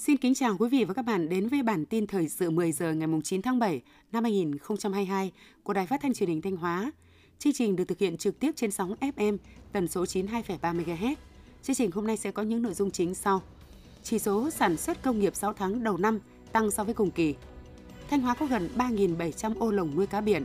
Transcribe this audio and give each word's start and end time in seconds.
Xin 0.00 0.16
kính 0.16 0.34
chào 0.34 0.56
quý 0.58 0.68
vị 0.68 0.84
và 0.84 0.94
các 0.94 1.02
bạn 1.02 1.28
đến 1.28 1.48
với 1.48 1.62
bản 1.62 1.86
tin 1.86 2.06
thời 2.06 2.28
sự 2.28 2.50
10 2.50 2.72
giờ 2.72 2.92
ngày 2.92 3.08
9 3.24 3.42
tháng 3.42 3.58
7 3.58 3.82
năm 4.12 4.24
2022 4.24 5.32
của 5.62 5.72
Đài 5.72 5.86
Phát 5.86 6.00
thanh 6.02 6.14
Truyền 6.14 6.28
hình 6.28 6.42
Thanh 6.42 6.56
Hóa. 6.56 6.92
Chương 7.38 7.52
trình 7.52 7.76
được 7.76 7.84
thực 7.84 7.98
hiện 7.98 8.16
trực 8.16 8.40
tiếp 8.40 8.50
trên 8.56 8.70
sóng 8.70 8.94
FM 9.00 9.38
tần 9.72 9.88
số 9.88 10.04
92,3 10.04 10.58
MHz. 10.60 11.14
Chương 11.62 11.76
trình 11.76 11.90
hôm 11.90 12.06
nay 12.06 12.16
sẽ 12.16 12.30
có 12.30 12.42
những 12.42 12.62
nội 12.62 12.74
dung 12.74 12.90
chính 12.90 13.14
sau. 13.14 13.42
Chỉ 14.02 14.18
số 14.18 14.50
sản 14.50 14.76
xuất 14.76 15.02
công 15.02 15.20
nghiệp 15.20 15.36
6 15.36 15.52
tháng 15.52 15.84
đầu 15.84 15.96
năm 15.96 16.18
tăng 16.52 16.70
so 16.70 16.84
với 16.84 16.94
cùng 16.94 17.10
kỳ. 17.10 17.34
Thanh 18.10 18.20
Hóa 18.20 18.34
có 18.34 18.46
gần 18.46 18.68
3.700 18.76 19.54
ô 19.58 19.70
lồng 19.70 19.96
nuôi 19.96 20.06
cá 20.06 20.20
biển, 20.20 20.44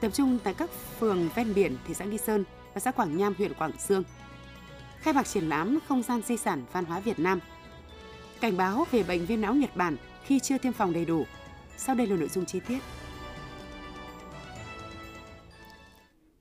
tập 0.00 0.10
trung 0.14 0.38
tại 0.44 0.54
các 0.54 0.70
phường 0.98 1.28
ven 1.34 1.54
biển 1.54 1.76
thị 1.86 1.94
xã 1.94 2.04
Nghi 2.04 2.18
Sơn 2.18 2.44
và 2.74 2.80
xã 2.80 2.90
Quảng 2.90 3.16
Nham, 3.16 3.34
huyện 3.38 3.54
Quảng 3.54 3.78
Sương. 3.78 4.02
Khai 5.00 5.14
mạc 5.14 5.26
triển 5.26 5.48
lãm 5.48 5.78
Không 5.88 6.02
gian 6.02 6.20
di 6.26 6.36
sản 6.36 6.64
văn 6.72 6.84
hóa 6.84 7.00
Việt 7.00 7.18
Nam– 7.18 7.40
cảnh 8.40 8.56
báo 8.56 8.86
về 8.90 9.02
bệnh 9.02 9.26
viêm 9.26 9.40
não 9.40 9.54
Nhật 9.54 9.76
Bản 9.76 9.96
khi 10.24 10.40
chưa 10.40 10.58
tiêm 10.58 10.72
phòng 10.72 10.92
đầy 10.92 11.04
đủ. 11.04 11.26
Sau 11.76 11.94
đây 11.94 12.06
là 12.06 12.16
nội 12.16 12.28
dung 12.28 12.44
chi 12.44 12.60
tiết. 12.68 12.78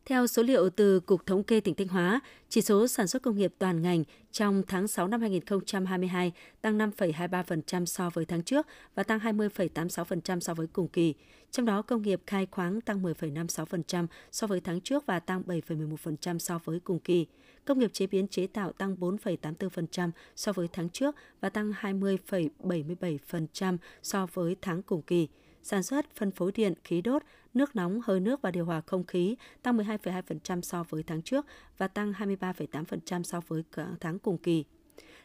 Theo 0.05 0.27
số 0.27 0.43
liệu 0.43 0.69
từ 0.69 0.99
Cục 0.99 1.25
Thống 1.25 1.43
kê 1.43 1.59
tỉnh 1.59 1.75
Thanh 1.75 1.87
Hóa, 1.87 2.19
chỉ 2.49 2.61
số 2.61 2.87
sản 2.87 3.07
xuất 3.07 3.21
công 3.21 3.37
nghiệp 3.37 3.53
toàn 3.59 3.81
ngành 3.81 4.03
trong 4.31 4.63
tháng 4.67 4.87
6 4.87 5.07
năm 5.07 5.21
2022 5.21 6.31
tăng 6.61 6.77
5,23% 6.77 7.85
so 7.85 8.09
với 8.09 8.25
tháng 8.25 8.43
trước 8.43 8.67
và 8.95 9.03
tăng 9.03 9.19
20,86% 9.19 10.39
so 10.39 10.53
với 10.53 10.67
cùng 10.67 10.87
kỳ. 10.87 11.13
Trong 11.51 11.65
đó, 11.65 11.81
công 11.81 12.01
nghiệp 12.01 12.21
khai 12.27 12.47
khoáng 12.51 12.81
tăng 12.81 13.03
10,56% 13.03 14.07
so 14.31 14.47
với 14.47 14.61
tháng 14.61 14.81
trước 14.81 15.05
và 15.05 15.19
tăng 15.19 15.43
7,11% 15.47 16.39
so 16.39 16.59
với 16.65 16.79
cùng 16.79 16.99
kỳ. 16.99 17.25
Công 17.65 17.79
nghiệp 17.79 17.93
chế 17.93 18.07
biến 18.07 18.27
chế 18.27 18.47
tạo 18.47 18.71
tăng 18.71 18.95
4,84% 18.95 20.11
so 20.35 20.53
với 20.53 20.67
tháng 20.73 20.89
trước 20.89 21.15
và 21.41 21.49
tăng 21.49 21.73
20,77% 21.81 23.77
so 24.03 24.27
với 24.33 24.55
tháng 24.61 24.81
cùng 24.81 25.01
kỳ 25.01 25.27
sản 25.63 25.83
xuất, 25.83 26.15
phân 26.15 26.31
phối 26.31 26.51
điện, 26.51 26.73
khí 26.83 27.01
đốt, 27.01 27.23
nước 27.53 27.75
nóng, 27.75 28.01
hơi 28.03 28.19
nước 28.19 28.41
và 28.41 28.51
điều 28.51 28.65
hòa 28.65 28.81
không 28.81 29.03
khí 29.03 29.35
tăng 29.61 29.77
12,2% 29.77 30.61
so 30.61 30.83
với 30.89 31.03
tháng 31.03 31.21
trước 31.21 31.45
và 31.77 31.87
tăng 31.87 32.11
23,8% 32.11 33.23
so 33.23 33.41
với 33.47 33.63
tháng 33.99 34.19
cùng 34.19 34.37
kỳ. 34.37 34.65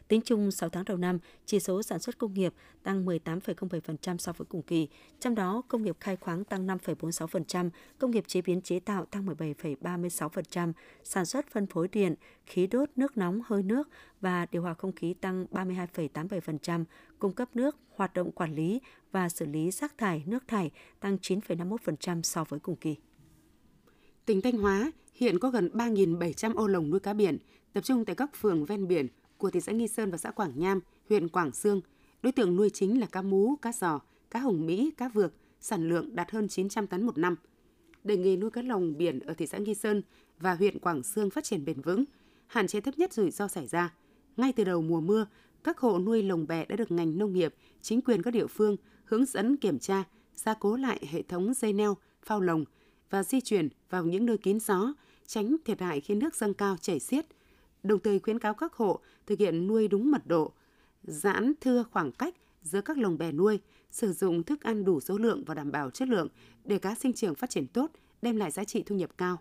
Tính 0.09 0.21
chung 0.25 0.51
6 0.51 0.69
tháng 0.69 0.85
đầu 0.85 0.97
năm, 0.97 1.19
chỉ 1.45 1.59
số 1.59 1.83
sản 1.83 1.99
xuất 1.99 2.17
công 2.17 2.33
nghiệp 2.33 2.53
tăng 2.83 3.05
18,07% 3.05 4.17
so 4.17 4.33
với 4.33 4.45
cùng 4.45 4.61
kỳ, 4.61 4.87
trong 5.19 5.35
đó 5.35 5.61
công 5.67 5.83
nghiệp 5.83 5.97
khai 5.99 6.15
khoáng 6.15 6.43
tăng 6.43 6.67
5,46%, 6.67 7.69
công 7.99 8.11
nghiệp 8.11 8.23
chế 8.27 8.41
biến 8.41 8.61
chế 8.61 8.79
tạo 8.79 9.05
tăng 9.05 9.25
17,36%, 9.25 10.73
sản 11.03 11.25
xuất 11.25 11.47
phân 11.51 11.67
phối 11.67 11.87
điện, 11.87 12.15
khí 12.45 12.67
đốt, 12.67 12.89
nước 12.95 13.17
nóng, 13.17 13.41
hơi 13.45 13.63
nước 13.63 13.89
và 14.21 14.45
điều 14.51 14.61
hòa 14.61 14.73
không 14.73 14.91
khí 14.91 15.13
tăng 15.13 15.45
32,87%, 15.51 16.85
cung 17.19 17.33
cấp 17.33 17.49
nước, 17.53 17.77
hoạt 17.95 18.13
động 18.13 18.31
quản 18.31 18.55
lý 18.55 18.81
và 19.11 19.29
xử 19.29 19.45
lý 19.45 19.71
rác 19.71 19.97
thải, 19.97 20.23
nước 20.25 20.43
thải 20.47 20.71
tăng 20.99 21.17
9,51% 21.21 22.21
so 22.21 22.43
với 22.43 22.59
cùng 22.59 22.75
kỳ. 22.75 22.95
Tỉnh 24.25 24.41
Thanh 24.41 24.57
Hóa 24.57 24.91
hiện 25.13 25.39
có 25.39 25.49
gần 25.49 25.69
3.700 25.73 26.55
ô 26.55 26.67
lồng 26.67 26.89
nuôi 26.89 26.99
cá 26.99 27.13
biển, 27.13 27.37
tập 27.73 27.81
trung 27.81 28.05
tại 28.05 28.15
các 28.15 28.35
phường 28.35 28.65
ven 28.65 28.87
biển 28.87 29.07
của 29.39 29.49
thị 29.49 29.61
xã 29.61 29.71
Nghi 29.71 29.87
Sơn 29.87 30.11
và 30.11 30.17
xã 30.17 30.31
Quảng 30.31 30.51
Nham, 30.55 30.79
huyện 31.09 31.27
Quảng 31.27 31.51
Sương. 31.51 31.81
Đối 32.21 32.31
tượng 32.31 32.55
nuôi 32.55 32.69
chính 32.69 32.99
là 32.99 33.05
cá 33.05 33.21
mú, 33.21 33.55
cá 33.55 33.71
giò, 33.71 33.99
cá 34.31 34.39
hồng 34.39 34.65
Mỹ, 34.65 34.91
cá 34.97 35.09
vược, 35.09 35.33
sản 35.59 35.89
lượng 35.89 36.15
đạt 36.15 36.31
hơn 36.31 36.47
900 36.47 36.87
tấn 36.87 37.05
một 37.05 37.17
năm. 37.17 37.35
Để 38.03 38.17
nghề 38.17 38.37
nuôi 38.37 38.51
cá 38.51 38.61
lồng 38.61 38.97
biển 38.97 39.19
ở 39.19 39.33
thị 39.33 39.47
xã 39.47 39.57
Nghi 39.57 39.73
Sơn 39.73 40.01
và 40.39 40.55
huyện 40.55 40.79
Quảng 40.79 41.03
Sương 41.03 41.29
phát 41.29 41.43
triển 41.43 41.65
bền 41.65 41.81
vững, 41.81 42.03
hạn 42.47 42.67
chế 42.67 42.81
thấp 42.81 42.97
nhất 42.97 43.13
rủi 43.13 43.31
ro 43.31 43.47
xảy 43.47 43.67
ra. 43.67 43.93
Ngay 44.37 44.53
từ 44.53 44.63
đầu 44.63 44.81
mùa 44.81 45.01
mưa, 45.01 45.25
các 45.63 45.77
hộ 45.77 45.99
nuôi 45.99 46.23
lồng 46.23 46.47
bè 46.47 46.65
đã 46.65 46.75
được 46.75 46.91
ngành 46.91 47.17
nông 47.17 47.33
nghiệp, 47.33 47.55
chính 47.81 48.01
quyền 48.01 48.21
các 48.21 48.31
địa 48.31 48.47
phương 48.47 48.77
hướng 49.05 49.25
dẫn 49.25 49.57
kiểm 49.57 49.79
tra, 49.79 50.03
gia 50.35 50.53
cố 50.53 50.75
lại 50.75 51.07
hệ 51.11 51.21
thống 51.21 51.53
dây 51.53 51.73
neo, 51.73 51.97
phao 52.23 52.41
lồng 52.41 52.65
và 53.09 53.23
di 53.23 53.41
chuyển 53.41 53.69
vào 53.89 54.03
những 54.03 54.25
nơi 54.25 54.37
kín 54.37 54.59
gió, 54.59 54.93
tránh 55.27 55.55
thiệt 55.65 55.81
hại 55.81 56.01
khi 56.01 56.15
nước 56.15 56.35
dâng 56.35 56.53
cao 56.53 56.77
chảy 56.77 56.99
xiết– 56.99 57.25
đồng 57.83 57.99
thời 57.99 58.19
khuyến 58.19 58.39
cáo 58.39 58.53
các 58.53 58.73
hộ 58.73 58.99
thực 59.27 59.39
hiện 59.39 59.67
nuôi 59.67 59.87
đúng 59.87 60.11
mật 60.11 60.27
độ, 60.27 60.53
giãn 61.03 61.53
thưa 61.61 61.83
khoảng 61.83 62.11
cách 62.11 62.35
giữa 62.63 62.81
các 62.81 62.97
lồng 62.97 63.17
bè 63.17 63.31
nuôi, 63.31 63.59
sử 63.91 64.13
dụng 64.13 64.43
thức 64.43 64.61
ăn 64.61 64.85
đủ 64.85 64.99
số 64.99 65.17
lượng 65.17 65.43
và 65.45 65.53
đảm 65.53 65.71
bảo 65.71 65.89
chất 65.89 66.07
lượng 66.07 66.27
để 66.65 66.79
cá 66.79 66.95
sinh 66.95 67.13
trưởng 67.13 67.35
phát 67.35 67.49
triển 67.49 67.67
tốt, 67.67 67.91
đem 68.21 68.37
lại 68.37 68.51
giá 68.51 68.63
trị 68.63 68.83
thu 68.85 68.95
nhập 68.95 69.09
cao. 69.17 69.37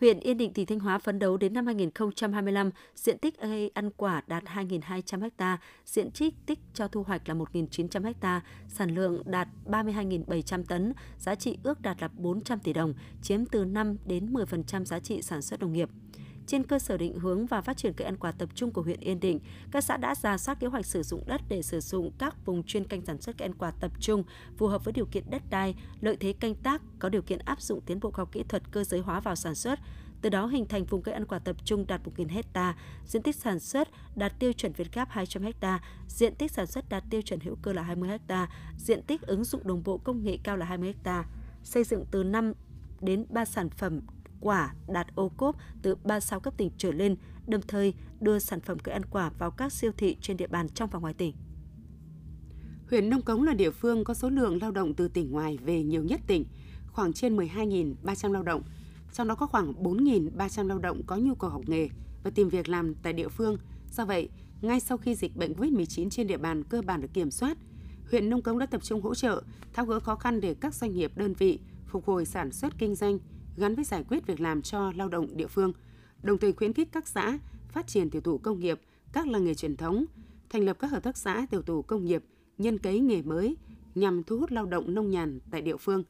Huyện 0.00 0.20
Yên 0.20 0.38
Định, 0.38 0.52
tỉnh 0.52 0.66
Thanh 0.66 0.80
Hóa 0.80 0.98
phấn 0.98 1.18
đấu 1.18 1.36
đến 1.36 1.52
năm 1.52 1.66
2025, 1.66 2.70
diện 2.94 3.18
tích 3.18 3.34
cây 3.40 3.70
ăn 3.74 3.90
quả 3.90 4.22
đạt 4.26 4.44
2.200 4.44 5.30
ha, 5.38 5.58
diện 5.84 6.10
tích 6.10 6.34
tích 6.46 6.58
cho 6.74 6.88
thu 6.88 7.02
hoạch 7.02 7.28
là 7.28 7.34
1.900 7.34 8.12
ha, 8.20 8.42
sản 8.68 8.94
lượng 8.94 9.22
đạt 9.26 9.48
32.700 9.66 10.64
tấn, 10.64 10.92
giá 11.18 11.34
trị 11.34 11.58
ước 11.62 11.80
đạt 11.80 12.02
là 12.02 12.08
400 12.08 12.58
tỷ 12.58 12.72
đồng, 12.72 12.94
chiếm 13.22 13.46
từ 13.46 13.64
5 13.64 13.96
đến 14.06 14.32
10% 14.32 14.84
giá 14.84 15.00
trị 15.00 15.22
sản 15.22 15.42
xuất 15.42 15.60
nông 15.60 15.72
nghiệp. 15.72 15.88
Trên 16.48 16.62
cơ 16.62 16.78
sở 16.78 16.96
định 16.96 17.18
hướng 17.18 17.46
và 17.46 17.60
phát 17.60 17.76
triển 17.76 17.92
cây 17.92 18.04
ăn 18.04 18.16
quả 18.16 18.32
tập 18.32 18.48
trung 18.54 18.70
của 18.70 18.82
huyện 18.82 19.00
Yên 19.00 19.20
Định, 19.20 19.40
các 19.70 19.84
xã 19.84 19.96
đã 19.96 20.14
ra 20.14 20.38
soát 20.38 20.60
kế 20.60 20.66
hoạch 20.66 20.86
sử 20.86 21.02
dụng 21.02 21.22
đất 21.26 21.40
để 21.48 21.62
sử 21.62 21.80
dụng 21.80 22.10
các 22.18 22.46
vùng 22.46 22.62
chuyên 22.62 22.84
canh 22.84 23.06
sản 23.06 23.20
xuất 23.20 23.38
cây 23.38 23.46
ăn 23.46 23.54
quả 23.54 23.70
tập 23.70 23.92
trung 24.00 24.24
phù 24.56 24.66
hợp 24.66 24.84
với 24.84 24.92
điều 24.92 25.06
kiện 25.06 25.24
đất 25.30 25.42
đai, 25.50 25.74
lợi 26.00 26.16
thế 26.20 26.32
canh 26.32 26.54
tác, 26.54 26.82
có 26.98 27.08
điều 27.08 27.22
kiện 27.22 27.38
áp 27.38 27.60
dụng 27.60 27.80
tiến 27.80 28.00
bộ 28.00 28.10
khoa 28.10 28.22
học 28.22 28.32
kỹ 28.32 28.42
thuật 28.48 28.62
cơ 28.70 28.84
giới 28.84 29.00
hóa 29.00 29.20
vào 29.20 29.36
sản 29.36 29.54
xuất, 29.54 29.78
từ 30.22 30.30
đó 30.30 30.46
hình 30.46 30.66
thành 30.66 30.84
vùng 30.84 31.02
cây 31.02 31.14
ăn 31.14 31.26
quả 31.26 31.38
tập 31.38 31.56
trung 31.64 31.86
đạt 31.86 32.00
1.000 32.16 32.28
hecta, 32.28 32.76
diện 33.06 33.22
tích 33.22 33.36
sản 33.36 33.60
xuất 33.60 33.88
đạt 34.16 34.32
tiêu 34.38 34.52
chuẩn 34.52 34.72
Việt 34.72 34.92
gáp 34.92 35.08
200 35.10 35.42
hecta, 35.42 35.80
diện 36.08 36.34
tích 36.34 36.52
sản 36.52 36.66
xuất 36.66 36.88
đạt 36.88 37.04
tiêu 37.10 37.22
chuẩn 37.22 37.40
hữu 37.40 37.56
cơ 37.62 37.72
là 37.72 37.82
20 37.82 38.08
hecta, 38.08 38.48
diện 38.78 39.02
tích 39.02 39.22
ứng 39.22 39.44
dụng 39.44 39.66
đồng 39.66 39.82
bộ 39.84 39.98
công 39.98 40.24
nghệ 40.24 40.38
cao 40.42 40.56
là 40.56 40.66
20 40.66 40.88
hecta, 40.88 41.24
xây 41.62 41.84
dựng 41.84 42.04
từ 42.10 42.22
5 42.24 42.52
đến 43.00 43.26
3 43.30 43.44
sản 43.44 43.70
phẩm 43.70 44.00
quả 44.40 44.74
đạt 44.88 45.06
ô 45.14 45.28
cốp 45.28 45.56
từ 45.82 45.94
36 45.94 46.40
cấp 46.40 46.54
tỉnh 46.56 46.70
trở 46.78 46.92
lên, 46.92 47.16
đồng 47.46 47.62
thời 47.68 47.94
đưa 48.20 48.38
sản 48.38 48.60
phẩm 48.60 48.78
cây 48.78 48.92
ăn 48.92 49.02
quả 49.10 49.30
vào 49.38 49.50
các 49.50 49.72
siêu 49.72 49.92
thị 49.96 50.16
trên 50.20 50.36
địa 50.36 50.46
bàn 50.46 50.68
trong 50.68 50.90
và 50.90 50.98
ngoài 50.98 51.14
tỉnh. 51.14 51.34
Huyện 52.90 53.10
Nông 53.10 53.22
Cống 53.22 53.42
là 53.42 53.54
địa 53.54 53.70
phương 53.70 54.04
có 54.04 54.14
số 54.14 54.30
lượng 54.30 54.58
lao 54.60 54.70
động 54.70 54.94
từ 54.94 55.08
tỉnh 55.08 55.30
ngoài 55.30 55.58
về 55.64 55.82
nhiều 55.82 56.04
nhất 56.04 56.20
tỉnh, 56.26 56.44
khoảng 56.86 57.12
trên 57.12 57.36
12.300 57.36 58.32
lao 58.32 58.42
động. 58.42 58.62
Trong 59.12 59.28
đó 59.28 59.34
có 59.34 59.46
khoảng 59.46 59.72
4.300 59.72 60.66
lao 60.66 60.78
động 60.78 61.02
có 61.06 61.16
nhu 61.16 61.34
cầu 61.34 61.50
học 61.50 61.62
nghề 61.66 61.88
và 62.24 62.30
tìm 62.30 62.48
việc 62.48 62.68
làm 62.68 62.94
tại 62.94 63.12
địa 63.12 63.28
phương. 63.28 63.56
Do 63.92 64.04
vậy, 64.04 64.28
ngay 64.60 64.80
sau 64.80 64.98
khi 64.98 65.14
dịch 65.14 65.36
bệnh 65.36 65.52
COVID-19 65.52 66.10
trên 66.10 66.26
địa 66.26 66.36
bàn 66.36 66.64
cơ 66.64 66.82
bản 66.82 67.00
được 67.00 67.08
kiểm 67.14 67.30
soát, 67.30 67.58
huyện 68.10 68.30
Nông 68.30 68.42
Cống 68.42 68.58
đã 68.58 68.66
tập 68.66 68.82
trung 68.84 69.02
hỗ 69.02 69.14
trợ, 69.14 69.42
tháo 69.72 69.86
gỡ 69.86 70.00
khó 70.00 70.14
khăn 70.14 70.40
để 70.40 70.54
các 70.54 70.74
doanh 70.74 70.94
nghiệp 70.94 71.12
đơn 71.16 71.34
vị 71.34 71.58
phục 71.86 72.06
hồi 72.06 72.24
sản 72.24 72.52
xuất 72.52 72.78
kinh 72.78 72.94
doanh, 72.94 73.18
gắn 73.58 73.74
với 73.74 73.84
giải 73.84 74.04
quyết 74.08 74.26
việc 74.26 74.40
làm 74.40 74.62
cho 74.62 74.92
lao 74.96 75.08
động 75.08 75.36
địa 75.36 75.46
phương, 75.46 75.72
đồng 76.22 76.38
thời 76.38 76.52
khuyến 76.52 76.72
khích 76.72 76.88
các 76.92 77.08
xã 77.08 77.38
phát 77.68 77.86
triển 77.86 78.10
tiểu 78.10 78.20
thủ 78.20 78.38
công 78.38 78.60
nghiệp, 78.60 78.80
các 79.12 79.26
làng 79.26 79.44
nghề 79.44 79.54
truyền 79.54 79.76
thống, 79.76 80.04
thành 80.50 80.64
lập 80.64 80.76
các 80.80 80.90
hợp 80.90 81.02
tác 81.02 81.16
xã 81.16 81.46
tiểu 81.50 81.62
thủ 81.62 81.82
công 81.82 82.04
nghiệp, 82.04 82.24
nhân 82.58 82.78
cấy 82.78 83.00
nghề 83.00 83.22
mới 83.22 83.56
nhằm 83.94 84.22
thu 84.22 84.38
hút 84.38 84.52
lao 84.52 84.66
động 84.66 84.94
nông 84.94 85.10
nhàn 85.10 85.38
tại 85.50 85.62
địa 85.62 85.76
phương. 85.76 86.02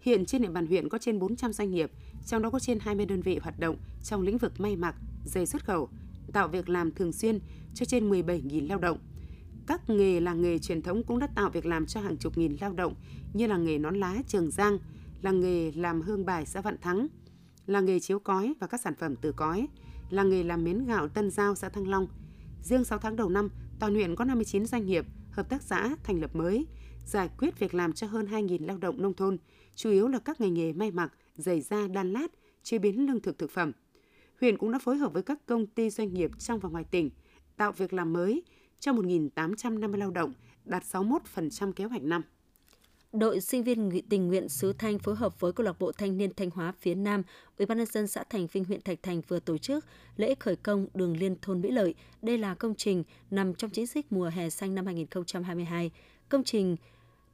Hiện 0.00 0.26
trên 0.26 0.42
địa 0.42 0.50
bàn 0.50 0.66
huyện 0.66 0.88
có 0.88 0.98
trên 0.98 1.18
400 1.18 1.52
doanh 1.52 1.70
nghiệp, 1.70 1.90
trong 2.26 2.42
đó 2.42 2.50
có 2.50 2.58
trên 2.58 2.78
20 2.80 3.06
đơn 3.06 3.20
vị 3.20 3.38
hoạt 3.42 3.58
động 3.58 3.76
trong 4.02 4.22
lĩnh 4.22 4.38
vực 4.38 4.60
may 4.60 4.76
mặc, 4.76 4.94
giày 5.24 5.46
xuất 5.46 5.64
khẩu, 5.64 5.88
tạo 6.32 6.48
việc 6.48 6.68
làm 6.68 6.92
thường 6.92 7.12
xuyên 7.12 7.38
cho 7.74 7.86
trên 7.86 8.10
17.000 8.10 8.68
lao 8.68 8.78
động. 8.78 8.98
Các 9.66 9.90
nghề 9.90 10.20
làng 10.20 10.42
nghề 10.42 10.58
truyền 10.58 10.82
thống 10.82 11.02
cũng 11.02 11.18
đã 11.18 11.26
tạo 11.26 11.50
việc 11.50 11.66
làm 11.66 11.86
cho 11.86 12.00
hàng 12.00 12.16
chục 12.16 12.38
nghìn 12.38 12.56
lao 12.60 12.72
động 12.72 12.94
như 13.34 13.46
là 13.46 13.56
nghề 13.56 13.78
nón 13.78 13.96
lá 13.96 14.16
Trường 14.28 14.50
Giang, 14.50 14.78
làng 15.26 15.40
nghề 15.40 15.72
làm 15.72 16.02
hương 16.02 16.26
bài 16.26 16.46
xã 16.46 16.60
Vạn 16.60 16.76
Thắng, 16.80 17.06
làng 17.66 17.84
nghề 17.84 18.00
chiếu 18.00 18.18
cói 18.18 18.54
và 18.60 18.66
các 18.66 18.80
sản 18.80 18.94
phẩm 18.94 19.16
từ 19.16 19.32
cói, 19.32 19.68
làng 20.10 20.30
nghề 20.30 20.42
làm 20.42 20.64
miến 20.64 20.86
gạo 20.86 21.08
Tân 21.08 21.30
Giao 21.30 21.54
xã 21.54 21.68
Thăng 21.68 21.88
Long. 21.88 22.08
Riêng 22.62 22.84
6 22.84 22.98
tháng 22.98 23.16
đầu 23.16 23.28
năm, 23.28 23.48
toàn 23.80 23.94
huyện 23.94 24.16
có 24.16 24.24
59 24.24 24.66
doanh 24.66 24.86
nghiệp, 24.86 25.06
hợp 25.30 25.48
tác 25.48 25.62
xã 25.62 25.96
thành 26.04 26.20
lập 26.20 26.36
mới, 26.36 26.66
giải 27.06 27.30
quyết 27.38 27.58
việc 27.58 27.74
làm 27.74 27.92
cho 27.92 28.06
hơn 28.06 28.26
2.000 28.26 28.66
lao 28.66 28.78
động 28.78 29.02
nông 29.02 29.14
thôn, 29.14 29.38
chủ 29.74 29.90
yếu 29.90 30.08
là 30.08 30.18
các 30.18 30.40
ngành 30.40 30.54
nghề 30.54 30.72
may 30.72 30.90
mặc, 30.90 31.12
giày 31.36 31.60
da, 31.60 31.88
đan 31.88 32.12
lát, 32.12 32.26
chế 32.62 32.78
biến 32.78 33.06
lương 33.06 33.20
thực 33.20 33.38
thực 33.38 33.50
phẩm. 33.50 33.72
Huyện 34.40 34.58
cũng 34.58 34.72
đã 34.72 34.78
phối 34.78 34.96
hợp 34.96 35.12
với 35.12 35.22
các 35.22 35.46
công 35.46 35.66
ty 35.66 35.90
doanh 35.90 36.14
nghiệp 36.14 36.30
trong 36.38 36.58
và 36.58 36.68
ngoài 36.68 36.84
tỉnh, 36.84 37.10
tạo 37.56 37.72
việc 37.72 37.92
làm 37.92 38.12
mới 38.12 38.42
cho 38.80 38.92
1.850 38.92 39.96
lao 39.96 40.10
động, 40.10 40.32
đạt 40.64 40.82
61% 40.82 41.72
kế 41.72 41.84
hoạch 41.84 42.02
năm 42.02 42.22
đội 43.18 43.40
sinh 43.40 43.62
viên 43.62 44.00
tình 44.08 44.28
nguyện 44.28 44.48
xứ 44.48 44.72
Thanh 44.72 44.98
phối 44.98 45.14
hợp 45.14 45.40
với 45.40 45.52
câu 45.52 45.64
lạc 45.64 45.78
bộ 45.78 45.92
thanh 45.92 46.16
niên 46.16 46.34
Thanh 46.34 46.50
Hóa 46.50 46.72
phía 46.80 46.94
Nam, 46.94 47.22
Ủy 47.58 47.66
ban 47.66 47.78
nhân 47.78 47.86
dân 47.86 48.06
xã 48.06 48.24
Thành 48.30 48.46
Vinh 48.46 48.64
huyện 48.64 48.80
Thạch 48.80 49.02
Thành 49.02 49.22
vừa 49.28 49.40
tổ 49.40 49.58
chức 49.58 49.84
lễ 50.16 50.34
khởi 50.40 50.56
công 50.56 50.86
đường 50.94 51.16
liên 51.16 51.36
thôn 51.42 51.60
Mỹ 51.60 51.70
Lợi. 51.70 51.94
Đây 52.22 52.38
là 52.38 52.54
công 52.54 52.74
trình 52.74 53.04
nằm 53.30 53.54
trong 53.54 53.70
chiến 53.70 53.86
dịch 53.86 54.12
mùa 54.12 54.28
hè 54.28 54.50
xanh 54.50 54.74
năm 54.74 54.86
2022. 54.86 55.90
Công 56.28 56.44
trình 56.44 56.76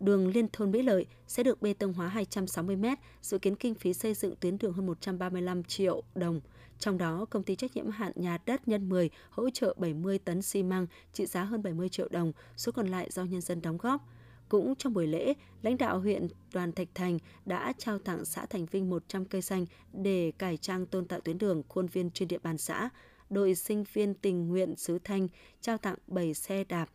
đường 0.01 0.29
liên 0.29 0.49
thôn 0.53 0.71
Mỹ 0.71 0.83
Lợi 0.83 1.07
sẽ 1.27 1.43
được 1.43 1.63
bê 1.63 1.75
tông 1.75 1.93
hóa 1.93 2.09
260 2.09 2.77
m, 2.77 2.85
dự 3.23 3.39
kiến 3.39 3.57
kinh 3.57 3.75
phí 3.75 3.93
xây 3.93 4.15
dựng 4.15 4.37
tuyến 4.37 4.59
đường 4.59 4.73
hơn 4.73 4.87
135 4.87 5.65
triệu 5.65 6.03
đồng. 6.15 6.41
Trong 6.79 6.99
đó, 6.99 7.27
công 7.31 7.43
ty 7.43 7.57
trách 7.57 7.77
nhiệm 7.77 7.91
hạn 7.91 8.13
nhà 8.15 8.39
đất 8.47 8.69
nhân 8.69 8.89
10 8.89 9.11
hỗ 9.31 9.51
trợ 9.51 9.75
70 9.79 10.19
tấn 10.19 10.43
xi 10.43 10.63
măng 10.63 10.87
trị 11.13 11.27
giá 11.27 11.45
hơn 11.45 11.63
70 11.63 11.89
triệu 11.89 12.09
đồng, 12.09 12.33
số 12.57 12.73
còn 12.73 12.87
lại 12.87 13.09
do 13.11 13.25
nhân 13.25 13.41
dân 13.41 13.63
đóng 13.63 13.79
góp. 13.79 14.09
Cũng 14.53 14.75
trong 14.75 14.95
buổi 14.95 15.07
lễ, 15.07 15.35
lãnh 15.63 15.79
đạo 15.79 16.01
huyện 16.01 16.29
Đoàn 16.53 16.73
Thạch 16.73 16.89
Thành 16.95 17.19
đã 17.47 17.73
trao 17.79 17.99
tặng 17.99 18.25
xã 18.25 18.47
Thành 18.47 18.67
Vinh 18.67 18.91
100 18.91 19.25
cây 19.25 19.43
xanh 19.43 19.67
để 19.93 20.33
cải 20.39 20.57
trang 20.57 20.87
tôn 20.87 21.07
tạo 21.07 21.21
tuyến 21.21 21.39
đường 21.39 21.63
khuôn 21.69 21.87
viên 21.87 22.11
trên 22.11 22.29
địa 22.29 22.39
bàn 22.39 22.59
xã. 22.59 22.89
Đội 23.31 23.55
sinh 23.55 23.85
viên 23.93 24.15
tình 24.15 24.49
nguyện 24.49 24.77
xứ 24.77 24.99
Thanh 25.05 25.29
trao 25.61 25.79
tặng 25.79 25.95
7 26.07 26.35
xe 26.35 26.65
đạp 26.65 26.91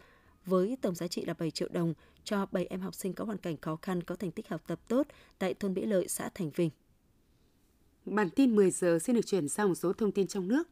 với 0.46 0.78
tổng 0.82 0.96
giá 0.96 1.08
trị 1.08 1.26
là 1.26 1.34
7 1.34 1.52
triệu 1.52 1.68
đồng 1.72 1.94
cho 2.24 2.46
7 2.52 2.66
em 2.66 2.82
học 2.82 2.96
sinh 2.96 3.14
có 3.14 3.26
hoàn 3.26 3.38
cảnh 3.38 3.58
khó 3.62 3.76
khăn 3.82 4.04
có 4.04 4.16
thành 4.16 4.32
tích 4.32 4.50
học 4.50 4.62
tập 4.68 4.80
tốt 4.88 5.08
tại 5.40 5.54
thôn 5.54 5.74
Mỹ 5.74 5.86
Lợi, 5.86 6.08
xã 6.08 6.30
Thành 6.36 6.50
Vinh. 6.56 6.70
Bản 8.06 8.30
tin 8.30 8.56
10 8.56 8.72
giờ 8.72 9.00
xin 9.00 9.16
được 9.16 9.26
chuyển 9.26 9.50
sang 9.50 9.68
một 9.68 9.76
số 9.76 9.94
thông 9.94 10.12
tin 10.12 10.28
trong 10.28 10.48
nước. 10.48 10.68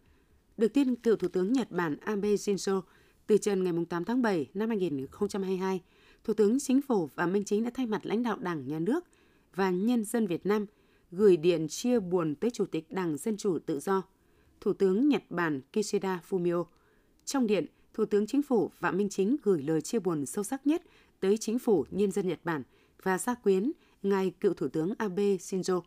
Được 0.57 0.73
tin 0.73 0.95
cựu 0.95 1.15
Thủ 1.15 1.27
tướng 1.27 1.53
Nhật 1.53 1.71
Bản 1.71 1.97
Abe 1.97 2.29
Shinzo 2.29 2.81
từ 3.27 3.38
trần 3.38 3.63
ngày 3.63 3.73
8 3.89 4.05
tháng 4.05 4.21
7 4.21 4.47
năm 4.53 4.69
2022, 4.69 5.81
Thủ 6.25 6.33
tướng 6.33 6.60
Chính 6.60 6.81
phủ 6.81 7.10
và 7.16 7.25
Minh 7.25 7.44
Chính 7.44 7.63
đã 7.63 7.72
thay 7.74 7.86
mặt 7.86 8.06
lãnh 8.06 8.24
đạo 8.24 8.38
Đảng, 8.39 8.68
Nhà 8.68 8.80
nước 8.80 9.06
và 9.56 9.72
nhân 9.72 10.06
dân 10.06 10.27
Việt 10.27 10.45
Nam 10.45 10.66
gửi 11.12 11.38
điện 11.38 11.68
chia 11.68 12.00
buồn 12.00 12.36
tới 12.36 12.51
Chủ 12.51 12.66
tịch 12.66 12.92
Đảng 12.92 13.18
Dân 13.18 13.38
Chủ 13.38 13.60
Tự 13.60 13.80
Do, 13.80 14.04
Thủ 14.62 14.74
tướng 14.74 15.10
Nhật 15.10 15.24
Bản 15.30 15.62
Kishida 15.74 16.19
Fumio. 16.30 16.66
Trong 17.25 17.48
điện, 17.48 17.66
Thủ 17.94 18.06
tướng 18.06 18.27
Chính 18.27 18.42
phủ 18.44 18.72
và 18.80 18.92
Minh 18.92 19.10
Chính 19.10 19.36
gửi 19.44 19.63
lời 19.63 19.81
chia 19.81 20.00
buồn 20.00 20.25
sâu 20.25 20.44
sắc 20.44 20.68
nhất 20.68 20.81
tới 21.19 21.38
Chính 21.38 21.60
phủ 21.60 21.86
nhân 21.92 22.12
dân 22.12 22.27
Nhật 22.27 22.39
Bản 22.44 22.63
và 23.04 23.18
gia 23.18 23.33
quyến 23.33 23.72
ngài 24.04 24.30
cựu 24.39 24.54
Thủ 24.54 24.68
tướng 24.68 24.94
Abe 24.98 25.36
Shinzo, 25.36 25.81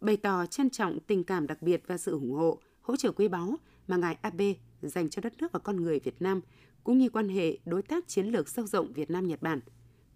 bày 0.00 0.16
tỏ 0.16 0.46
trân 0.46 0.70
trọng 0.70 0.98
tình 1.06 1.24
cảm 1.24 1.46
đặc 1.46 1.62
biệt 1.62 1.82
và 1.86 1.98
sự 1.98 2.12
ủng 2.12 2.32
hộ, 2.32 2.58
hỗ 2.80 2.96
trợ 2.96 3.12
quý 3.12 3.28
báu 3.28 3.56
mà 3.88 3.96
ngài 3.96 4.14
Abe 4.20 4.54
dành 4.82 5.10
cho 5.10 5.20
đất 5.22 5.32
nước 5.38 5.52
và 5.52 5.58
con 5.58 5.76
người 5.76 6.00
Việt 6.00 6.22
Nam, 6.22 6.40
cũng 6.86 6.98
như 6.98 7.08
quan 7.08 7.28
hệ 7.28 7.58
đối 7.64 7.82
tác 7.82 8.08
chiến 8.08 8.26
lược 8.26 8.48
sâu 8.48 8.66
rộng 8.66 8.92
Việt 8.92 9.10
Nam-Nhật 9.10 9.42
Bản. 9.42 9.60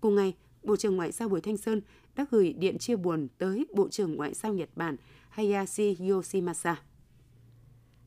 Cùng 0.00 0.14
ngày, 0.14 0.34
Bộ 0.62 0.76
trưởng 0.76 0.96
Ngoại 0.96 1.12
giao 1.12 1.28
Bùi 1.28 1.40
Thanh 1.40 1.56
Sơn 1.56 1.80
đã 2.16 2.26
gửi 2.30 2.52
điện 2.52 2.78
chia 2.78 2.96
buồn 2.96 3.28
tới 3.38 3.66
Bộ 3.74 3.88
trưởng 3.88 4.16
Ngoại 4.16 4.34
giao 4.34 4.54
Nhật 4.54 4.68
Bản 4.76 4.96
Hayashi 5.28 5.96
Yoshimasa. 6.10 6.82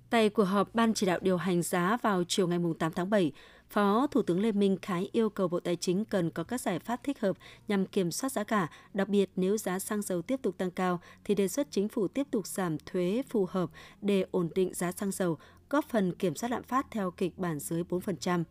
Tại 0.10 0.30
cuộc 0.30 0.44
họp 0.44 0.76
Ban 0.76 0.94
chỉ 0.94 1.06
đạo 1.06 1.20
điều 1.22 1.38
hành 1.38 1.62
giá 1.62 1.98
vào 2.02 2.24
chiều 2.28 2.48
ngày 2.48 2.60
8 2.80 2.92
tháng 2.94 3.10
7, 3.10 3.32
Phó 3.74 4.08
Thủ 4.08 4.22
tướng 4.22 4.40
Lê 4.40 4.52
Minh 4.52 4.78
Khái 4.82 5.10
yêu 5.12 5.30
cầu 5.30 5.48
Bộ 5.48 5.60
Tài 5.60 5.76
chính 5.76 6.06
cần 6.06 6.30
có 6.30 6.44
các 6.44 6.62
giải 6.62 6.80
pháp 6.80 7.04
thích 7.04 7.20
hợp 7.20 7.38
nhằm 7.68 7.86
kiểm 7.86 8.12
soát 8.12 8.32
giá 8.32 8.44
cả, 8.44 8.70
đặc 8.94 9.10
biệt 9.10 9.30
nếu 9.36 9.58
giá 9.58 9.80
xăng 9.80 10.02
dầu 10.02 10.22
tiếp 10.22 10.40
tục 10.42 10.58
tăng 10.58 10.72
cao 10.72 11.00
thì 11.24 11.36
đề 11.36 11.48
xuất 11.48 11.68
chính 11.72 11.90
phủ 11.90 12.08
tiếp 12.08 12.28
tục 12.32 12.48
giảm 12.48 12.78
thuế 12.78 13.24
phù 13.30 13.48
hợp 13.50 13.70
để 14.02 14.26
ổn 14.32 14.50
định 14.56 14.74
giá 14.74 14.92
xăng 14.92 15.12
dầu, 15.12 15.38
góp 15.70 15.86
phần 15.90 16.14
kiểm 16.14 16.36
soát 16.36 16.50
lạm 16.50 16.64
phát 16.64 16.88
theo 16.92 17.12
kịch 17.12 17.38
bản 17.38 17.60
dưới 17.60 17.84
4%. 17.84 18.44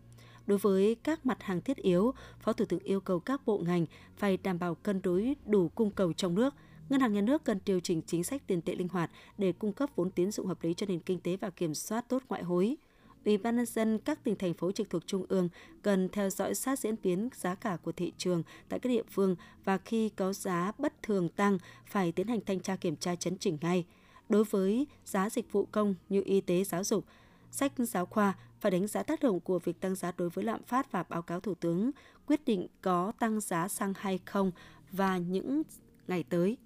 Đối 0.47 0.59
với 0.59 0.97
các 1.03 1.27
mặt 1.27 1.43
hàng 1.43 1.61
thiết 1.61 1.77
yếu, 1.77 2.15
Phó 2.41 2.53
Thủ 2.53 2.65
tướng 2.65 2.81
yêu 2.81 3.01
cầu 3.01 3.21
các 3.21 3.47
bộ 3.47 3.59
ngành 3.59 3.87
phải 4.17 4.37
đảm 4.37 4.59
bảo 4.59 4.75
cân 4.75 5.03
đối 5.03 5.37
đủ 5.47 5.69
cung 5.69 5.91
cầu 5.91 6.13
trong 6.13 6.35
nước– 6.35 6.55
Ngân 6.89 7.01
hàng 7.01 7.13
Nhà 7.13 7.21
nước 7.21 7.45
cần 7.45 7.59
điều 7.67 7.81
chỉnh 7.81 8.03
chính 8.07 8.25
sách 8.25 8.43
tiền 8.47 8.63
tệ 8.63 8.75
linh 8.75 8.89
hoạt 8.89 9.11
để 9.39 9.53
cung 9.53 9.73
cấp 9.73 9.91
vốn 9.97 10.11
tín 10.11 10.31
dụng 10.31 10.47
hợp 10.47 10.63
lý 10.63 10.75
cho 10.75 10.87
nền 10.87 11.01
kinh 11.01 11.21
tế 11.21 11.37
và 11.37 11.51
kiểm 11.51 11.75
soát 11.75 12.09
tốt 12.09 12.23
ngoại 12.29 12.43
hối. 12.43 12.77
Ủy 13.25 13.39
ban 13.39 13.57
nhân 13.57 13.67
dân 13.67 13.99
các 13.99 14.25
tỉnh 14.25 14.37
thành 14.37 14.55
phố 14.55 14.73
trực 14.73 14.91
thuộc 14.91 15.07
trung 15.07 15.27
ương 15.29 15.49
cần 15.83 16.09
theo 16.09 16.31
dõi 16.31 16.55
sát 16.55 16.79
diễn 16.79 16.95
biến 17.03 17.29
giá 17.35 17.55
cả 17.55 17.77
của 17.83 17.93
thị 17.93 18.13
trường 18.19 18.43
tại 18.69 18.79
các 18.79 18.89
địa 18.89 19.03
phương 19.11 19.37
và 19.65 19.79
khi 19.79 20.09
có 20.09 20.33
giá 20.33 20.73
bất 20.79 21.03
thường 21.03 21.29
tăng 21.29 21.59
phải 21.87 22.13
tiến 22.13 22.29
hành 22.29 22.41
thanh 22.47 22.61
tra 22.61 22.77
kiểm 22.77 22.97
tra 22.97 23.17
chấn 23.17 23.39
chỉnh 23.39 23.59
ngay. 23.61 23.85
Đối 24.29 24.45
với 24.45 24.87
giá 25.05 25.31
dịch 25.31 25.53
vụ 25.53 25.67
công 25.73 25.95
như 26.09 26.23
y 26.25 26.41
tế, 26.41 26.65
giáo 26.65 26.85
dục, 26.85 27.05
sách 27.51 27.73
giáo 27.79 28.07
khoa 28.07 28.35
phải 28.61 28.71
đánh 28.71 28.87
giá 28.87 29.03
tác 29.03 29.23
động 29.23 29.41
của 29.41 29.59
việc 29.59 29.81
tăng 29.81 29.95
giá 29.95 30.13
đối 30.17 30.31
với 30.31 30.45
lạm 30.45 30.63
phát 30.63 30.93
và 30.93 31.03
báo 31.03 31.23
cáo 31.23 31.41
Thủ 31.41 31.55
tướng 31.55 31.91
quyết 32.27 32.45
định 32.45 32.67
có 32.81 33.13
tăng 33.19 33.41
giá 33.41 33.69
xăng 33.69 33.93
hay 33.97 34.19
không 34.25 34.51
và 34.93 35.19
những 35.19 35.63
ngày 36.09 36.23
tới. 36.23 36.57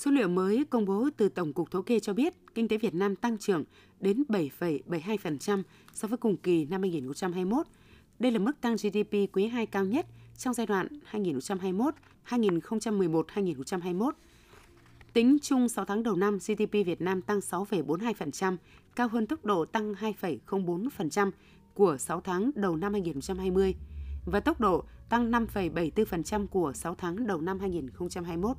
Số 0.00 0.10
liệu 0.10 0.28
mới 0.28 0.64
công 0.70 0.84
bố 0.84 1.08
từ 1.16 1.28
Tổng 1.28 1.52
cục 1.52 1.70
Thống 1.70 1.84
kê 1.84 2.00
cho 2.00 2.12
biết 2.12 2.34
kinh 2.54 2.68
tế 2.68 2.78
Việt 2.78 2.94
Nam 2.94 3.16
tăng 3.16 3.38
trưởng 3.38 3.64
đến 4.00 4.22
7,72% 4.28 5.62
so 5.92 6.08
với 6.08 6.18
cùng 6.18 6.36
kỳ 6.36 6.64
năm 6.64 6.82
2021. 6.82 7.66
Đây 8.18 8.32
là 8.32 8.38
mức 8.38 8.60
tăng 8.60 8.76
GDP 8.76 9.14
quý 9.32 9.46
2 9.46 9.66
cao 9.66 9.84
nhất 9.84 10.06
trong 10.38 10.54
giai 10.54 10.66
đoạn 10.66 10.86
2021, 11.04 11.94
2011-2021. 12.28 14.10
Tính 15.12 15.38
chung 15.42 15.68
6 15.68 15.84
tháng 15.84 16.02
đầu 16.02 16.16
năm, 16.16 16.38
GDP 16.38 16.72
Việt 16.72 17.00
Nam 17.00 17.22
tăng 17.22 17.38
6,42%, 17.38 18.56
cao 18.96 19.08
hơn 19.08 19.26
tốc 19.26 19.44
độ 19.44 19.64
tăng 19.64 19.94
2,04% 19.94 21.30
của 21.74 21.96
6 21.98 22.20
tháng 22.20 22.50
đầu 22.54 22.76
năm 22.76 22.92
2020 22.92 23.74
và 24.26 24.40
tốc 24.40 24.60
độ 24.60 24.84
tăng 25.08 25.30
5,74% 25.30 26.46
của 26.46 26.72
6 26.72 26.94
tháng 26.94 27.26
đầu 27.26 27.40
năm 27.40 27.58
2021. 27.58 28.56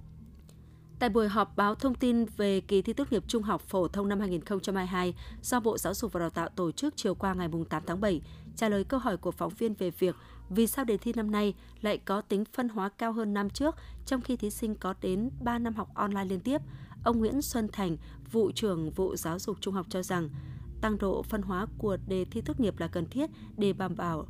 Tại 1.01 1.09
buổi 1.09 1.27
họp 1.27 1.57
báo 1.57 1.75
thông 1.75 1.95
tin 1.95 2.25
về 2.37 2.61
kỳ 2.61 2.81
thi 2.81 2.93
tốt 2.93 3.11
nghiệp 3.11 3.23
trung 3.27 3.43
học 3.43 3.61
phổ 3.61 3.87
thông 3.87 4.09
năm 4.09 4.19
2022 4.19 5.13
do 5.41 5.59
Bộ 5.59 5.77
Giáo 5.77 5.93
dục 5.93 6.13
và 6.13 6.19
Đào 6.19 6.29
tạo 6.29 6.49
tổ 6.49 6.71
chức 6.71 6.93
chiều 6.97 7.15
qua 7.15 7.33
ngày 7.33 7.49
8 7.69 7.83
tháng 7.85 8.01
7, 8.01 8.21
trả 8.55 8.69
lời 8.69 8.83
câu 8.83 8.99
hỏi 8.99 9.17
của 9.17 9.31
phóng 9.31 9.53
viên 9.57 9.73
về 9.73 9.91
việc 9.91 10.15
vì 10.49 10.67
sao 10.67 10.85
đề 10.85 10.97
thi 10.97 11.13
năm 11.15 11.31
nay 11.31 11.53
lại 11.81 11.97
có 11.97 12.21
tính 12.21 12.45
phân 12.53 12.69
hóa 12.69 12.89
cao 12.89 13.13
hơn 13.13 13.33
năm 13.33 13.49
trước 13.49 13.75
trong 14.05 14.21
khi 14.21 14.37
thí 14.37 14.49
sinh 14.49 14.75
có 14.75 14.93
đến 15.01 15.29
3 15.41 15.59
năm 15.59 15.73
học 15.73 15.89
online 15.93 16.25
liên 16.25 16.39
tiếp, 16.39 16.61
ông 17.03 17.19
Nguyễn 17.19 17.41
Xuân 17.41 17.67
Thành, 17.71 17.97
vụ 18.31 18.51
trưởng 18.51 18.91
vụ 18.91 19.15
giáo 19.15 19.39
dục 19.39 19.57
trung 19.61 19.73
học 19.73 19.85
cho 19.89 20.03
rằng 20.03 20.29
tăng 20.81 20.97
độ 20.97 21.23
phân 21.23 21.41
hóa 21.41 21.65
của 21.77 21.97
đề 22.07 22.25
thi 22.25 22.41
tốt 22.41 22.59
nghiệp 22.59 22.79
là 22.79 22.87
cần 22.87 23.05
thiết 23.05 23.29
để 23.57 23.73
đảm 23.73 23.95
bảo 23.95 24.25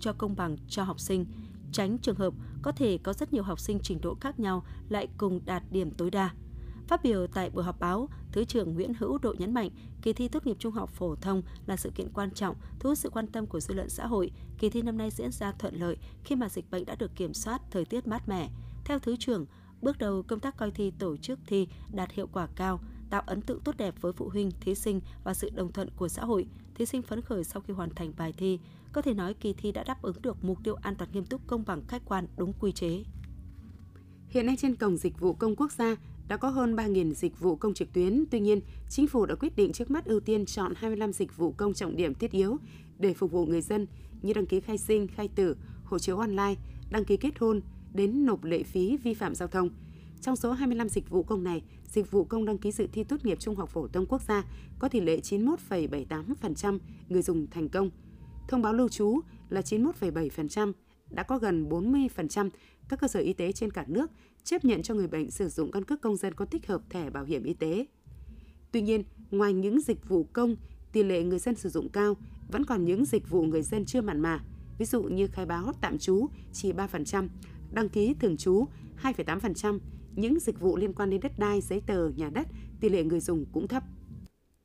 cho 0.00 0.12
công 0.12 0.36
bằng 0.36 0.56
cho 0.68 0.82
học 0.82 1.00
sinh 1.00 1.26
tránh 1.72 1.98
trường 1.98 2.16
hợp 2.16 2.34
có 2.62 2.72
thể 2.72 2.98
có 2.98 3.12
rất 3.12 3.32
nhiều 3.32 3.42
học 3.42 3.60
sinh 3.60 3.78
trình 3.82 4.00
độ 4.00 4.16
khác 4.20 4.40
nhau 4.40 4.64
lại 4.88 5.08
cùng 5.18 5.40
đạt 5.44 5.62
điểm 5.70 5.90
tối 5.90 6.10
đa. 6.10 6.30
Phát 6.88 7.02
biểu 7.02 7.26
tại 7.26 7.50
buổi 7.50 7.64
họp 7.64 7.80
báo, 7.80 8.08
Thứ 8.32 8.44
trưởng 8.44 8.74
Nguyễn 8.74 8.92
Hữu 8.98 9.18
Độ 9.18 9.34
nhấn 9.38 9.54
mạnh, 9.54 9.70
kỳ 10.02 10.12
thi 10.12 10.28
tốt 10.28 10.46
nghiệp 10.46 10.56
trung 10.58 10.72
học 10.72 10.90
phổ 10.90 11.14
thông 11.14 11.42
là 11.66 11.76
sự 11.76 11.90
kiện 11.94 12.12
quan 12.12 12.30
trọng, 12.30 12.56
thu 12.80 12.88
hút 12.88 12.98
sự 12.98 13.10
quan 13.10 13.26
tâm 13.26 13.46
của 13.46 13.60
dư 13.60 13.74
luận 13.74 13.88
xã 13.88 14.06
hội. 14.06 14.30
Kỳ 14.58 14.70
thi 14.70 14.82
năm 14.82 14.98
nay 14.98 15.10
diễn 15.10 15.32
ra 15.32 15.52
thuận 15.52 15.74
lợi 15.74 15.96
khi 16.24 16.36
mà 16.36 16.48
dịch 16.48 16.70
bệnh 16.70 16.84
đã 16.84 16.94
được 16.94 17.16
kiểm 17.16 17.34
soát, 17.34 17.62
thời 17.70 17.84
tiết 17.84 18.06
mát 18.06 18.28
mẻ. 18.28 18.50
Theo 18.84 18.98
Thứ 18.98 19.16
trưởng, 19.16 19.46
bước 19.82 19.98
đầu 19.98 20.22
công 20.22 20.40
tác 20.40 20.56
coi 20.56 20.70
thi 20.70 20.92
tổ 20.98 21.16
chức 21.16 21.38
thi 21.46 21.68
đạt 21.92 22.12
hiệu 22.12 22.28
quả 22.32 22.48
cao, 22.56 22.80
tạo 23.12 23.22
ấn 23.26 23.40
tượng 23.40 23.60
tốt 23.60 23.76
đẹp 23.76 23.94
với 24.00 24.12
phụ 24.12 24.28
huynh, 24.28 24.50
thí 24.60 24.74
sinh 24.74 25.00
và 25.24 25.34
sự 25.34 25.50
đồng 25.50 25.72
thuận 25.72 25.88
của 25.96 26.08
xã 26.08 26.24
hội. 26.24 26.46
Thí 26.74 26.86
sinh 26.86 27.02
phấn 27.02 27.20
khởi 27.20 27.44
sau 27.44 27.62
khi 27.62 27.72
hoàn 27.72 27.94
thành 27.94 28.12
bài 28.16 28.32
thi. 28.36 28.58
Có 28.92 29.02
thể 29.02 29.14
nói 29.14 29.34
kỳ 29.34 29.52
thi 29.52 29.72
đã 29.72 29.84
đáp 29.84 30.02
ứng 30.02 30.22
được 30.22 30.44
mục 30.44 30.58
tiêu 30.64 30.74
an 30.74 30.94
toàn 30.96 31.10
nghiêm 31.12 31.24
túc, 31.24 31.46
công 31.46 31.64
bằng, 31.66 31.82
khách 31.88 32.02
quan, 32.04 32.26
đúng 32.36 32.52
quy 32.60 32.72
chế. 32.72 33.02
Hiện 34.28 34.46
nay 34.46 34.56
trên 34.58 34.76
cổng 34.76 34.96
dịch 34.96 35.20
vụ 35.20 35.32
công 35.32 35.56
quốc 35.56 35.72
gia 35.72 35.96
đã 36.28 36.36
có 36.36 36.48
hơn 36.48 36.76
3.000 36.76 37.12
dịch 37.12 37.40
vụ 37.40 37.56
công 37.56 37.74
trực 37.74 37.92
tuyến. 37.92 38.24
Tuy 38.30 38.40
nhiên, 38.40 38.60
chính 38.88 39.06
phủ 39.06 39.26
đã 39.26 39.34
quyết 39.34 39.56
định 39.56 39.72
trước 39.72 39.90
mắt 39.90 40.04
ưu 40.04 40.20
tiên 40.20 40.46
chọn 40.46 40.72
25 40.76 41.12
dịch 41.12 41.36
vụ 41.36 41.52
công 41.52 41.74
trọng 41.74 41.96
điểm 41.96 42.14
thiết 42.14 42.30
yếu 42.30 42.56
để 42.98 43.14
phục 43.14 43.32
vụ 43.32 43.46
người 43.46 43.62
dân 43.62 43.86
như 44.22 44.32
đăng 44.32 44.46
ký 44.46 44.60
khai 44.60 44.78
sinh, 44.78 45.08
khai 45.08 45.28
tử, 45.28 45.56
hộ 45.84 45.98
chiếu 45.98 46.18
online, 46.18 46.54
đăng 46.90 47.04
ký 47.04 47.16
kết 47.16 47.38
hôn, 47.38 47.60
đến 47.94 48.26
nộp 48.26 48.44
lệ 48.44 48.62
phí 48.62 48.96
vi 48.96 49.14
phạm 49.14 49.34
giao 49.34 49.48
thông– 49.48 49.70
trong 50.22 50.36
số 50.36 50.52
25 50.52 50.88
dịch 50.88 51.10
vụ 51.10 51.22
công 51.22 51.44
này, 51.44 51.62
dịch 51.86 52.10
vụ 52.10 52.24
công 52.24 52.44
đăng 52.44 52.58
ký 52.58 52.72
dự 52.72 52.86
thi 52.92 53.04
tốt 53.04 53.24
nghiệp 53.24 53.40
trung 53.40 53.56
học 53.56 53.68
phổ 53.68 53.88
thông 53.88 54.06
quốc 54.06 54.22
gia 54.22 54.44
có 54.78 54.88
tỷ 54.88 55.00
lệ 55.00 55.20
91,78% 55.22 56.78
người 57.08 57.22
dùng 57.22 57.46
thành 57.46 57.68
công. 57.68 57.90
Thông 58.48 58.62
báo 58.62 58.72
lưu 58.72 58.88
trú 58.88 59.20
là 59.48 59.60
91,7%, 59.60 60.72
đã 61.10 61.22
có 61.22 61.38
gần 61.38 61.68
40% 61.68 62.50
các 62.88 63.00
cơ 63.00 63.08
sở 63.08 63.20
y 63.20 63.32
tế 63.32 63.52
trên 63.52 63.70
cả 63.70 63.84
nước 63.88 64.10
chấp 64.44 64.64
nhận 64.64 64.82
cho 64.82 64.94
người 64.94 65.08
bệnh 65.08 65.30
sử 65.30 65.48
dụng 65.48 65.70
căn 65.70 65.84
cước 65.84 66.00
công 66.00 66.16
dân 66.16 66.34
có 66.34 66.44
tích 66.44 66.66
hợp 66.66 66.82
thẻ 66.90 67.10
bảo 67.10 67.24
hiểm 67.24 67.44
y 67.44 67.54
tế. 67.54 67.86
Tuy 68.72 68.82
nhiên, 68.82 69.04
ngoài 69.30 69.52
những 69.52 69.80
dịch 69.80 70.08
vụ 70.08 70.24
công, 70.32 70.56
tỷ 70.92 71.02
lệ 71.02 71.22
người 71.22 71.38
dân 71.38 71.54
sử 71.54 71.68
dụng 71.68 71.88
cao, 71.88 72.16
vẫn 72.52 72.64
còn 72.64 72.84
những 72.84 73.04
dịch 73.04 73.30
vụ 73.30 73.42
người 73.42 73.62
dân 73.62 73.84
chưa 73.84 74.00
mặn 74.00 74.20
mà, 74.20 74.44
ví 74.78 74.86
dụ 74.86 75.02
như 75.02 75.26
khai 75.26 75.46
báo 75.46 75.72
tạm 75.80 75.98
trú 75.98 76.28
chỉ 76.52 76.72
3%, 76.72 77.28
đăng 77.72 77.88
ký 77.88 78.14
thường 78.20 78.36
trú 78.36 78.66
2,8%, 79.02 79.78
những 80.16 80.40
dịch 80.40 80.60
vụ 80.60 80.76
liên 80.76 80.92
quan 80.92 81.10
đến 81.10 81.20
đất 81.20 81.32
đai, 81.38 81.60
giấy 81.60 81.82
tờ, 81.86 82.08
nhà 82.08 82.30
đất, 82.34 82.46
tỷ 82.80 82.88
lệ 82.88 83.02
người 83.02 83.20
dùng 83.20 83.44
cũng 83.52 83.68
thấp. 83.68 83.82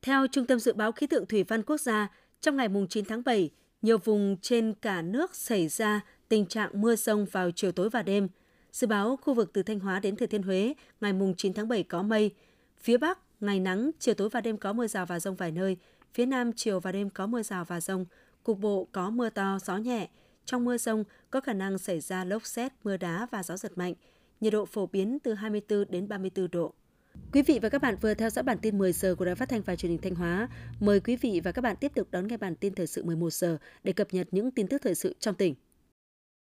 Theo 0.02 0.26
Trung 0.26 0.46
tâm 0.46 0.58
Dự 0.58 0.72
báo 0.72 0.92
Khí 0.92 1.06
tượng 1.06 1.26
Thủy 1.26 1.44
văn 1.44 1.62
Quốc 1.62 1.80
gia, 1.80 2.08
trong 2.40 2.56
ngày 2.56 2.68
9 2.88 3.04
tháng 3.04 3.24
7, 3.24 3.50
nhiều 3.82 3.98
vùng 3.98 4.36
trên 4.42 4.74
cả 4.74 5.02
nước 5.02 5.34
xảy 5.34 5.68
ra 5.68 6.00
tình 6.28 6.46
trạng 6.46 6.80
mưa 6.80 6.96
rông 6.96 7.26
vào 7.32 7.50
chiều 7.50 7.72
tối 7.72 7.90
và 7.90 8.02
đêm. 8.02 8.28
Dự 8.72 8.86
báo 8.86 9.16
khu 9.16 9.34
vực 9.34 9.50
từ 9.52 9.62
Thanh 9.62 9.80
Hóa 9.80 10.00
đến 10.00 10.16
Thừa 10.16 10.26
Thiên 10.26 10.42
Huế, 10.42 10.74
ngày 11.00 11.12
9 11.36 11.54
tháng 11.54 11.68
7 11.68 11.82
có 11.82 12.02
mây. 12.02 12.34
Phía 12.80 12.96
Bắc, 12.96 13.18
ngày 13.40 13.60
nắng, 13.60 13.90
chiều 13.98 14.14
tối 14.14 14.28
và 14.28 14.40
đêm 14.40 14.56
có 14.56 14.72
mưa 14.72 14.86
rào 14.86 15.06
và 15.06 15.20
rông 15.20 15.36
vài 15.36 15.52
nơi. 15.52 15.76
Phía 16.14 16.26
Nam, 16.26 16.52
chiều 16.52 16.80
và 16.80 16.92
đêm 16.92 17.10
có 17.10 17.26
mưa 17.26 17.42
rào 17.42 17.64
và 17.64 17.80
rông. 17.80 18.04
Cục 18.42 18.58
bộ 18.58 18.88
có 18.92 19.10
mưa 19.10 19.30
to, 19.30 19.58
gió 19.64 19.76
nhẹ. 19.76 20.08
Trong 20.44 20.64
mưa 20.64 20.78
rông 20.78 21.04
có 21.30 21.40
khả 21.40 21.52
năng 21.52 21.78
xảy 21.78 22.00
ra 22.00 22.24
lốc 22.24 22.46
xét, 22.46 22.72
mưa 22.84 22.96
đá 22.96 23.26
và 23.30 23.42
gió 23.42 23.56
giật 23.56 23.78
mạnh 23.78 23.94
nhiệt 24.40 24.52
độ 24.52 24.66
phổ 24.66 24.86
biến 24.86 25.18
từ 25.22 25.34
24 25.34 25.84
đến 25.90 26.08
34 26.08 26.50
độ. 26.50 26.74
Quý 27.32 27.42
vị 27.42 27.58
và 27.62 27.68
các 27.68 27.82
bạn 27.82 27.96
vừa 28.00 28.14
theo 28.14 28.30
dõi 28.30 28.42
bản 28.42 28.58
tin 28.62 28.78
10 28.78 28.92
giờ 28.92 29.14
của 29.14 29.24
Đài 29.24 29.34
Phát 29.34 29.48
thanh 29.48 29.62
và 29.62 29.76
Truyền 29.76 29.90
hình 29.90 30.00
Thanh 30.00 30.14
Hóa. 30.14 30.48
Mời 30.80 31.00
quý 31.00 31.16
vị 31.16 31.40
và 31.44 31.52
các 31.52 31.62
bạn 31.62 31.76
tiếp 31.80 31.92
tục 31.94 32.08
đón 32.10 32.26
nghe 32.26 32.36
bản 32.36 32.54
tin 32.54 32.74
thời 32.74 32.86
sự 32.86 33.04
11 33.04 33.32
giờ 33.32 33.58
để 33.84 33.92
cập 33.92 34.14
nhật 34.14 34.28
những 34.30 34.50
tin 34.50 34.68
tức 34.68 34.82
thời 34.82 34.94
sự 34.94 35.14
trong 35.20 35.34
tỉnh. 35.34 35.54